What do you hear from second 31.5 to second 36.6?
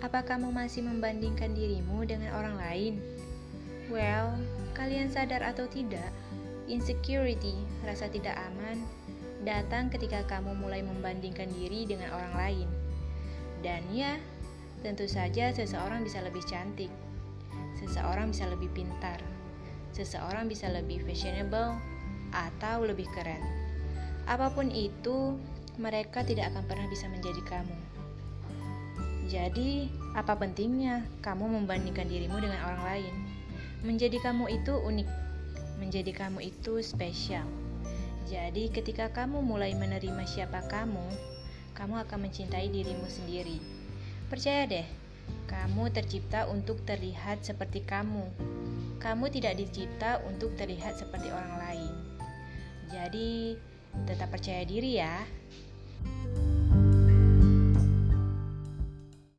membandingkan dirimu dengan orang lain? Menjadi kamu itu unik, menjadi kamu